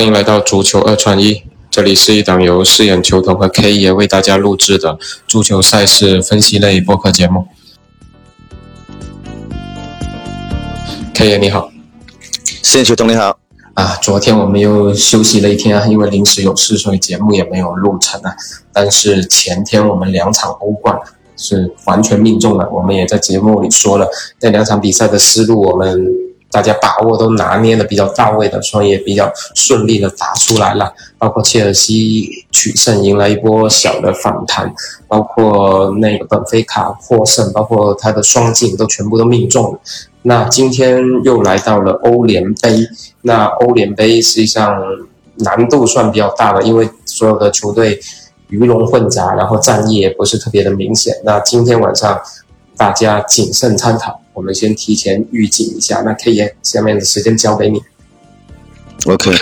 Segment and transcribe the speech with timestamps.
[0.00, 7.46] 欢迎来到足球二串一，这里是一档由饰演球童和 K 爷为大家录制的足球赛事分析类播客节目。
[11.12, 11.70] K 爷你好，
[12.62, 13.38] 饰演球童你好。
[13.74, 18.34] 啊，昨天我们又休息了一天啊，因为临时有事，所以节目也没有录成啊。
[18.72, 20.98] 但是前天我们两场欧冠
[21.36, 24.08] 是完全命中了，我们也在节目里说了，
[24.40, 26.29] 那两场比赛的思路我们。
[26.50, 30.92] 大家把握都拿捏的比较到位的，所以也比较顺利的打出来了。
[31.16, 34.66] 包括切尔西取胜，迎来一波小的反弹；
[35.06, 39.78] 包括那个本菲卡获胜，包括他的双进都全部都命中了。
[40.22, 42.86] 那今天又来到了欧联杯，
[43.22, 44.82] 那欧联杯实际上
[45.36, 48.00] 难度算比较大的，因为所有的球队
[48.48, 51.14] 鱼龙混杂，然后战役也不是特别的明显。
[51.24, 52.20] 那今天晚上
[52.76, 54.19] 大家谨慎参考。
[54.32, 57.80] 我们先提前预警一下，那 K 爷，下面的时间交给你。
[59.06, 59.34] OK，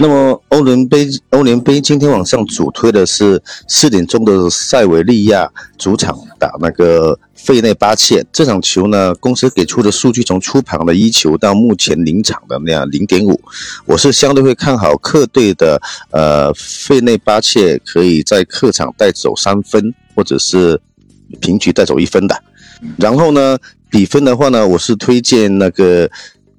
[0.00, 13.38] 那么欧联杯，欧联杯今天晚上主推的是四点钟的塞维利亚主场打那个费内巴切这场球呢，公司给出的数据从出盘的一球到目前临场的那样零点五，
[13.84, 15.78] 我是相对会看好客队的
[16.10, 20.80] 呃费内巴切可以在客场带走三分，或者是
[21.40, 22.42] 平局带走一分的，
[22.96, 23.58] 然后呢？
[23.90, 26.10] 比分的话呢，我是推荐那个，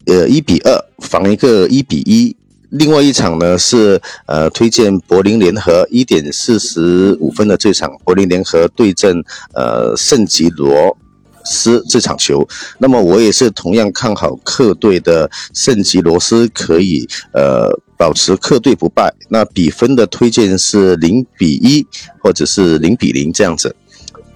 [0.05, 2.35] 呃，一比二防一个一比一。
[2.69, 9.23] 另外一场呢是呃推荐柏林联合一点四十五分的这场柏林联合对阵
[9.55, 10.95] 呃圣吉罗
[11.43, 12.47] 斯这场球。
[12.77, 19.11] 那么我也是同样看好客队的圣吉罗斯可以呃保持客队不败。
[19.27, 21.83] 那比分的推荐是零比一
[22.19, 23.75] 或者是零比零这样子。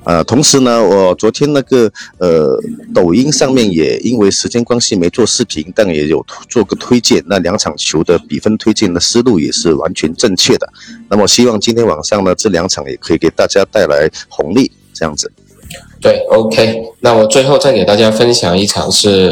[0.07, 2.57] 呃，同时呢，我昨天那个呃，
[2.95, 7.21] 抖音上面也因为时间关系没做视频，但也有做个推荐。
[7.27, 10.69] 那两场球的比分推荐的思路也是完全正确的。
[11.09, 15.29] 那么希望今天晚上呢，这两场也可以给大家带来红利，这样子。
[15.99, 16.81] 对，OK。
[17.01, 19.29] 那我最后再给大家分享一场是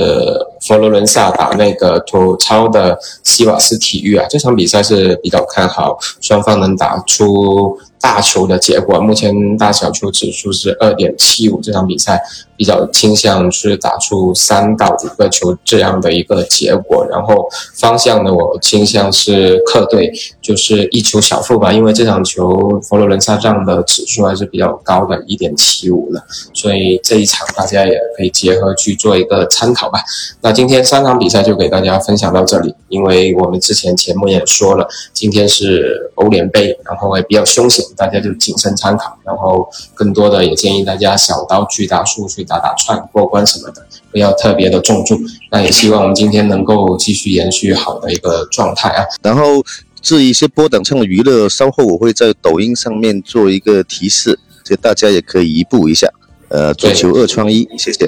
[0.68, 7.80] 佛罗伦萨打那个土超的西瓦斯体育啊，这场比赛是比较看好双方能打出。
[8.05, 12.21] 大球的结果，目前大小球指数是二点七五，这场比赛
[12.55, 17.03] 比较倾向是打出三到五个球这样的一个结果。
[17.09, 26.23] 然后方向呢，我倾向是客队，就是一球小负吧，因为这场球佛罗伦萨这样的指数还是比较高的，一点七五了，
[26.53, 29.99] 所以这一场大家也可以结合去做一个参考吧。
[30.41, 37.83] 那今天三场比赛就给大家分享到这里，因为我们之前节目也说了，今天是欧联杯，然后也比较凶险。
[37.95, 45.19] 大家就谨慎参考，然后更多的也建议大家小刀去打树去打打串过关什么的，不要特别的重注。
[45.51, 49.05] 那也希望我们今天能够继续延续好的一个状态啊。
[49.22, 49.63] 然后
[50.01, 56.07] 至于一些波档上的娱乐，稍后我会在抖音上面做一个提示，就大家也可以移步一下。
[56.50, 58.07] 呃，足球二创一，谢谢。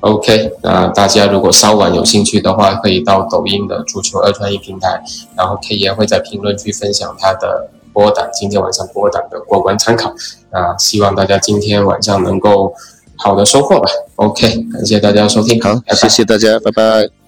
[0.00, 5.02] OK，那大家如果稍晚有兴趣的话，可以到抖音的足球二创一平台，
[5.36, 7.70] 然后 K 爷会在评论区分享他的。
[7.94, 10.12] 波档今天晚上波档的过关参考，
[10.52, 12.74] 那希望大家今天晚上能够
[13.16, 13.88] 好的收获吧。
[14.16, 17.23] OK，感谢大家收听，好，谢谢大家，拜拜。